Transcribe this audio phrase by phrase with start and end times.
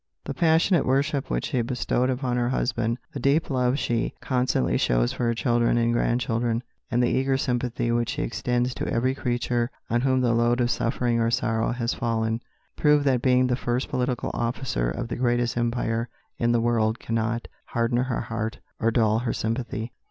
[0.25, 5.13] The passionate worship which she bestowed upon her husband, the deep love she constantly shows
[5.13, 9.69] for her children and grandchildren, and the eager sympathy which she extends to every creature
[9.91, 12.41] on whom the load of suffering or sorrow has fallen,
[12.75, 16.09] prove that being the first political officer of the greatest empire
[16.39, 19.93] in the world cannot harden her heart or dull her sympathy.